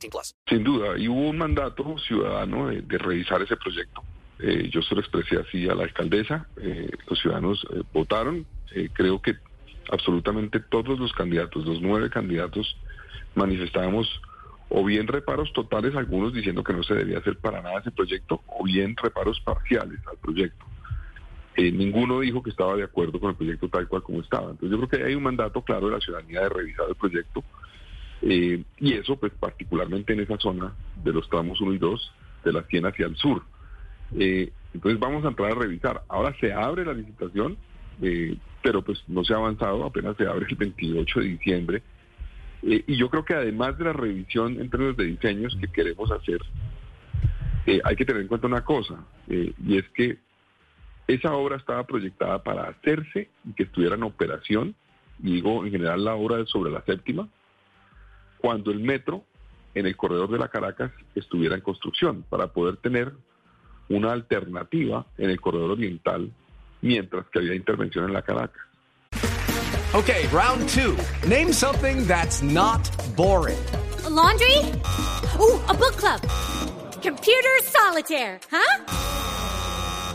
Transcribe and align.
18 0.00 0.10
plus. 0.10 0.34
Sin 0.48 0.64
duda, 0.64 0.98
y 0.98 1.08
hubo 1.08 1.28
un 1.28 1.38
mandato 1.38 1.96
ciudadano 1.98 2.68
de, 2.68 2.98
revisar 2.98 3.42
ese 3.42 3.56
proyecto. 3.56 4.02
Eh, 4.38 4.70
yo 4.72 4.80
se 4.82 4.94
lo 4.94 5.00
expresé 5.00 5.36
así 5.36 5.68
a 5.68 5.74
la 5.74 5.84
alcaldesa. 5.84 6.46
Eh, 6.56 6.90
los 7.08 7.18
ciudadanos 7.20 7.66
eh, 7.72 7.82
votaron. 7.92 8.46
Creo 8.94 9.20
que 9.20 9.34
absolutamente 9.90 10.60
todos 10.60 10.98
los 10.98 11.12
candidatos, 11.12 11.66
los 11.66 11.80
nueve 11.80 12.08
candidatos, 12.08 12.76
manifestábamos 13.34 14.08
o 14.68 14.84
bien 14.84 15.08
reparos 15.08 15.52
totales, 15.52 15.96
algunos 15.96 16.32
diciendo 16.32 16.62
que 16.62 16.72
no 16.72 16.84
se 16.84 16.94
debía 16.94 17.18
hacer 17.18 17.36
para 17.38 17.60
nada 17.60 17.80
ese 17.80 17.90
proyecto, 17.90 18.40
o 18.46 18.62
bien 18.62 18.96
reparos 18.96 19.40
parciales 19.40 19.98
al 20.08 20.16
proyecto. 20.18 20.64
Ninguno 21.56 22.20
dijo 22.20 22.42
que 22.42 22.50
estaba 22.50 22.76
de 22.76 22.84
acuerdo 22.84 23.18
con 23.18 23.30
el 23.30 23.36
proyecto 23.36 23.68
tal 23.68 23.88
cual 23.88 24.02
como 24.02 24.20
estaba. 24.20 24.52
Entonces 24.52 24.70
yo 24.70 24.76
creo 24.78 24.88
que 24.88 25.08
hay 25.08 25.14
un 25.14 25.24
mandato 25.24 25.60
claro 25.62 25.88
de 25.88 25.94
la 25.94 26.00
ciudadanía 26.00 26.42
de 26.42 26.48
revisar 26.48 26.86
el 26.88 26.94
proyecto, 26.94 27.44
eh, 28.22 28.62
y 28.78 28.92
eso 28.94 29.16
pues 29.16 29.32
particularmente 29.38 30.12
en 30.12 30.20
esa 30.20 30.36
zona 30.38 30.74
de 31.02 31.12
los 31.12 31.28
tramos 31.28 31.60
1 31.60 31.74
y 31.74 31.78
2, 31.78 32.12
de 32.44 32.52
la 32.52 32.62
100 32.62 32.86
hacia 32.86 33.06
el 33.06 33.16
sur. 33.16 33.42
Eh, 34.18 34.50
entonces 34.74 35.00
vamos 35.00 35.24
a 35.24 35.28
entrar 35.28 35.52
a 35.52 35.54
revisar. 35.54 36.02
Ahora 36.08 36.34
se 36.40 36.52
abre 36.52 36.84
la 36.84 36.92
licitación, 36.92 37.56
eh, 38.02 38.36
pero 38.62 38.82
pues 38.82 39.02
no 39.08 39.24
se 39.24 39.32
ha 39.32 39.36
avanzado, 39.36 39.84
apenas 39.84 40.16
se 40.16 40.26
abre 40.26 40.46
el 40.48 40.56
28 40.56 41.20
de 41.20 41.26
diciembre. 41.26 41.82
Y 42.62 42.96
yo 42.96 43.08
creo 43.08 43.24
que 43.24 43.32
además 43.32 43.78
de 43.78 43.84
la 43.84 43.94
revisión 43.94 44.60
en 44.60 44.68
términos 44.68 44.94
de 44.98 45.06
diseños 45.06 45.56
que 45.58 45.68
queremos 45.68 46.10
hacer, 46.12 46.42
hay 47.84 47.96
que 47.96 48.04
tener 48.04 48.20
en 48.20 48.28
cuenta 48.28 48.48
una 48.48 48.64
cosa, 48.64 48.96
y 49.26 49.78
es 49.78 49.88
que 49.94 50.18
esa 51.06 51.32
obra 51.32 51.56
estaba 51.56 51.84
proyectada 51.84 52.42
para 52.42 52.64
hacerse 52.64 53.30
y 53.48 53.54
que 53.54 53.62
estuviera 53.62 53.94
en 53.94 54.02
operación, 54.02 54.74
y 55.22 55.36
digo 55.36 55.64
en 55.64 55.72
general 55.72 56.04
la 56.04 56.14
obra 56.14 56.44
sobre 56.44 56.70
la 56.70 56.82
séptima, 56.82 57.30
cuando 58.40 58.70
el 58.70 58.80
metro 58.80 59.24
en 59.74 59.86
el 59.86 59.96
corredor 59.96 60.30
de 60.30 60.38
la 60.38 60.48
Caracas 60.48 60.90
estuviera 61.14 61.54
en 61.54 61.60
construcción, 61.60 62.24
para 62.28 62.48
poder 62.48 62.76
tener 62.78 63.12
una 63.88 64.12
alternativa 64.12 65.06
en 65.18 65.30
el 65.30 65.40
corredor 65.40 65.72
oriental, 65.72 66.30
mientras 66.80 67.26
que 67.26 67.38
había 67.38 67.54
intervención 67.54 68.04
en 68.04 68.12
la 68.12 68.22
Caracas. 68.22 68.62
Okay, 69.92 70.26
round 70.28 70.68
two. 70.68 70.96
Name 71.28 71.52
something 71.52 72.06
that's 72.06 72.42
not 72.42 72.88
boring. 73.16 73.58
A 74.04 74.10
laundry? 74.10 74.56
Ooh, 75.40 75.58
a 75.68 75.74
book 75.74 75.96
club. 75.96 76.20
Computer 77.02 77.58
solitaire, 77.64 78.38
huh? 78.50 78.84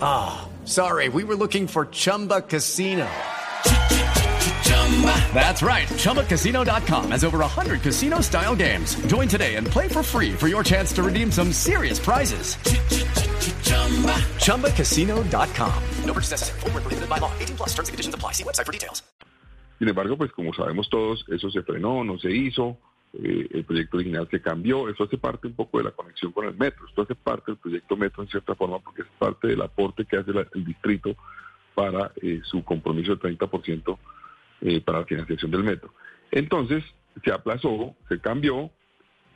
Ah, 0.00 0.48
sorry, 0.64 1.08
we 1.08 1.24
were 1.24 1.34
looking 1.34 1.66
for 1.66 1.86
Chumba 1.86 2.42
Casino. 2.42 3.06
That's 4.68 5.62
right. 5.62 5.86
ChumbaCasino.com 5.88 7.10
has 7.10 7.24
over 7.24 7.38
100 7.38 7.82
casino 7.82 8.20
style 8.20 8.54
games. 8.56 8.94
Join 9.06 9.28
today 9.28 9.56
and 9.56 9.66
play 9.66 9.88
for 9.88 10.02
free 10.02 10.32
for 10.32 10.46
your 10.48 10.62
chance 10.62 10.92
to 10.94 11.02
redeem 11.02 11.30
some 11.32 11.52
serious 11.52 11.98
prizes. 11.98 12.56
ChumbaCasino.com. 14.40 15.82
No 16.06 16.12
purchase 16.14 16.30
necessary. 16.30 16.60
Void 16.60 16.74
were 16.74 16.80
prohibited 16.80 17.08
by 17.10 17.18
law. 17.18 17.30
18 17.40 17.56
plus. 17.56 17.70
Terms 17.74 17.88
and 17.88 17.94
conditions 17.94 18.14
apply. 18.14 18.32
See 18.32 18.44
website 18.44 18.66
for 18.66 18.72
details. 18.72 19.02
Sin 19.78 19.88
embargo, 19.88 20.16
pues 20.16 20.30
como 20.32 20.54
sabemos 20.54 20.88
todos, 20.88 21.24
eso 21.28 21.50
se 21.50 21.60
frenó, 21.62 22.04
no 22.04 22.16
se 22.18 22.30
hizo, 22.30 22.78
eh, 23.12 23.48
el 23.50 23.64
proyecto 23.64 23.96
original 23.96 24.28
se 24.30 24.40
cambió, 24.40 24.88
eso 24.88 25.02
hace 25.04 25.18
parte 25.18 25.48
un 25.48 25.54
poco 25.54 25.78
de 25.78 25.84
la 25.84 25.90
conexión 25.90 26.30
con 26.30 26.46
el 26.46 26.54
metro, 26.56 26.86
esto 26.88 27.02
hace 27.02 27.16
parte 27.16 27.50
del 27.50 27.56
proyecto 27.58 27.96
metro 27.96 28.22
en 28.22 28.28
cierta 28.28 28.54
forma 28.54 28.78
porque 28.78 29.02
es 29.02 29.08
parte 29.18 29.48
del 29.48 29.60
aporte 29.62 30.04
que 30.06 30.16
hace 30.16 30.32
la- 30.32 30.46
el 30.54 30.64
distrito 30.64 31.16
para 31.74 32.12
eh, 32.22 32.40
su 32.44 32.62
compromiso 32.64 33.16
del 33.16 33.36
30% 33.36 33.98
eh, 34.64 34.80
para 34.80 35.00
la 35.00 35.04
financiación 35.06 35.50
del 35.52 35.62
metro. 35.62 35.94
Entonces, 36.32 36.82
se 37.24 37.30
aplazó, 37.32 37.94
se 38.08 38.18
cambió, 38.18 38.70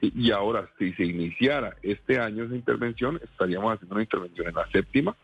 y, 0.01 0.27
y 0.29 0.31
ahora 0.33 0.69
si 0.79 0.93
se 0.95 1.05
iniciara 1.05 1.77
este 1.83 2.19
año 2.19 2.45
esa 2.45 2.57
intervención, 2.57 3.21
estaríamos 3.23 3.73
haciendo 3.75 3.95
una 3.95 4.03
intervención 4.03 4.49
en 4.49 4.55
la 4.55 4.67
séptima 4.73 5.15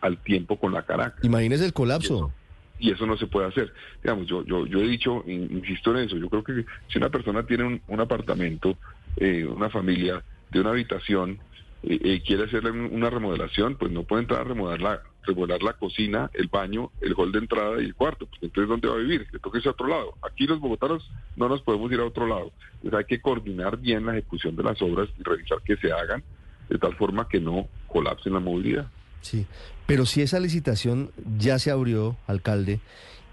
al 0.00 0.18
tiempo 0.22 0.58
con 0.58 0.72
la 0.72 0.82
Caracas 0.84 1.24
Imagínese 1.24 1.64
el 1.64 1.72
colapso. 1.72 2.32
y 2.78 2.90
eso 2.90 3.06
no 3.06 3.16
se 3.16 3.26
puede 3.26 3.48
hacer. 3.48 3.72
Digamos, 4.02 4.26
yo, 4.26 4.44
yo, 4.44 4.66
yo 4.66 4.80
he 4.80 4.86
dicho, 4.86 5.24
in- 5.26 5.48
insisto 5.50 5.90
en 5.96 6.04
eso, 6.06 6.16
yo 6.18 6.28
creo 6.28 6.44
que 6.44 6.64
si 6.88 6.98
una 6.98 7.08
persona 7.08 7.44
tiene 7.46 7.64
un, 7.64 7.80
un 7.88 8.00
apartamento, 8.00 8.76
eh, 9.16 9.44
una 9.44 9.70
familia 9.70 10.22
de 10.50 10.60
una 10.60 10.70
habitación, 10.70 11.38
eh, 11.86 12.22
quiere 12.26 12.44
hacerle 12.44 12.70
un- 12.70 12.92
una 12.94 13.10
remodelación, 13.10 13.76
pues 13.76 13.90
no 13.92 14.02
puede 14.04 14.22
entrar 14.22 14.40
a 14.40 14.44
remodelar 14.44 14.80
la, 14.80 15.02
remodelar 15.26 15.62
la 15.62 15.72
cocina, 15.74 16.30
el 16.34 16.48
baño, 16.48 16.90
el 17.00 17.14
hall 17.16 17.32
de 17.32 17.38
entrada 17.38 17.80
y 17.80 17.84
el 17.86 17.94
cuarto. 17.94 18.26
Pues 18.26 18.42
entonces, 18.42 18.68
¿dónde 18.68 18.88
va 18.88 18.94
a 18.94 18.98
vivir? 18.98 19.26
Le 19.32 19.38
toca 19.38 19.58
irse 19.58 19.68
a 19.68 19.72
otro 19.72 19.86
lado. 19.88 20.14
Aquí 20.22 20.46
los 20.46 20.60
bogotanos 20.60 21.10
no 21.36 21.48
nos 21.48 21.62
podemos 21.62 21.90
ir 21.92 22.00
a 22.00 22.04
otro 22.04 22.26
lado. 22.26 22.52
Hay 22.96 23.04
que 23.04 23.20
coordinar 23.20 23.78
bien 23.78 24.06
la 24.06 24.12
ejecución 24.12 24.56
de 24.56 24.62
las 24.62 24.80
obras 24.82 25.08
y 25.18 25.22
revisar 25.22 25.58
que 25.64 25.76
se 25.76 25.92
hagan 25.92 26.22
de 26.68 26.78
tal 26.78 26.94
forma 26.96 27.28
que 27.28 27.40
no 27.40 27.68
colapsen 27.88 28.32
la 28.32 28.40
movilidad. 28.40 28.86
Sí, 29.20 29.46
pero 29.86 30.04
si 30.06 30.22
esa 30.22 30.40
licitación 30.40 31.10
ya 31.38 31.58
se 31.58 31.70
abrió, 31.70 32.16
alcalde, 32.26 32.80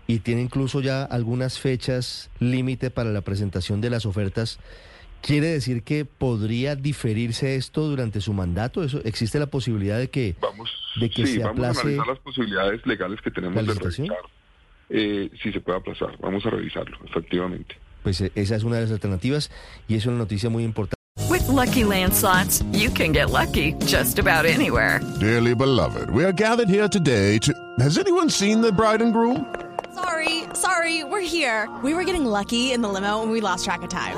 y 0.07 0.19
tiene 0.19 0.41
incluso 0.41 0.81
ya 0.81 1.03
algunas 1.03 1.59
fechas 1.59 2.29
límite 2.39 2.91
para 2.91 3.11
la 3.11 3.21
presentación 3.21 3.79
de 3.81 3.89
las 3.89 4.05
ofertas, 4.05 4.59
¿quiere 5.21 5.47
decir 5.47 5.83
que 5.83 6.05
podría 6.05 6.75
diferirse 6.75 7.55
esto 7.55 7.87
durante 7.87 8.21
su 8.21 8.33
mandato? 8.33 8.83
¿Eso, 8.83 9.01
¿Existe 9.03 9.39
la 9.39 9.47
posibilidad 9.47 9.97
de 9.97 10.09
que, 10.09 10.35
Vamos, 10.41 10.71
de 10.99 11.09
que 11.09 11.25
sí, 11.25 11.33
se 11.33 11.39
vamos 11.39 11.59
a 11.59 11.69
aplace 11.69 11.81
analizar 11.81 12.07
las 12.07 12.19
posibilidades 12.19 12.85
legales 12.85 13.21
que 13.21 13.31
tenemos 13.31 13.65
de 13.65 13.73
revisar. 13.73 14.17
Eh, 14.89 15.29
si 15.41 15.53
se 15.53 15.61
puede 15.61 15.77
aplazar, 15.77 16.17
vamos 16.19 16.45
a 16.45 16.49
revisarlo, 16.49 16.97
efectivamente. 17.05 17.75
pues 18.03 18.19
eh, 18.21 18.31
esa 18.35 18.55
es 18.55 18.63
una 18.63 18.77
de 18.77 18.83
las 18.83 18.91
alternativas 18.91 19.51
y 19.87 19.95
es 19.95 20.05
una 20.05 20.17
noticia 20.17 20.49
muy 20.49 20.63
importante? 20.63 20.95
With 21.29 21.47
Lucky 21.47 21.83
Land 21.83 22.13
slots, 22.13 22.63
you 22.71 22.89
can 22.89 23.13
get 23.13 23.29
lucky 23.29 23.73
just 23.85 24.19
about 24.19 24.45
anywhere. 24.45 24.99
Dearly 25.19 25.53
beloved, 25.53 26.09
we 26.09 26.25
are 26.25 26.33
gathered 26.33 26.69
here 26.69 26.89
today 26.89 27.37
to. 27.39 27.53
Has 27.79 27.97
anyone 27.97 28.29
seen 28.29 28.61
the 28.61 28.71
bride 28.71 29.01
and 29.01 29.13
groom? 29.13 29.45
Sorry, 29.93 30.43
sorry, 30.53 31.03
we're 31.03 31.21
here. 31.21 31.69
We 31.83 31.93
were 31.93 32.03
getting 32.03 32.25
lucky 32.25 32.71
in 32.73 32.81
the 32.81 32.89
limo 32.89 33.21
and 33.21 33.31
we 33.31 33.39
lost 33.39 33.65
track 33.65 33.81
of 33.83 33.89
time. 33.89 34.17